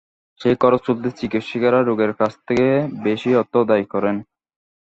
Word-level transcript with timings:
সেই 0.41 0.55
খরচ 0.55 0.81
তুলতে 0.85 1.09
চিকিৎসকেরা 1.19 1.79
রোগীর 1.81 2.13
কাছ 2.13 2.33
থেকে 2.47 2.67
বেশি 3.03 3.29
অর্থ 3.35 3.53
আদায় 3.63 3.85
করেন। 3.93 4.15